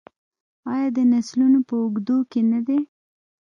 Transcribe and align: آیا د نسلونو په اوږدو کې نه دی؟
آیا 0.73 0.87
د 0.97 0.99
نسلونو 1.11 1.59
په 1.67 1.75
اوږدو 1.83 2.17
کې 2.31 2.41
نه 2.51 2.59
دی؟ 2.67 2.79